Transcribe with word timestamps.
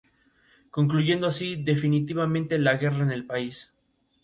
Concluyendo 0.71 1.27
así 1.27 1.57
definitivamente 1.63 2.57
la 2.57 2.75
guerra 2.77 3.03
en 3.03 3.11
el 3.11 3.23
país. 3.23 3.71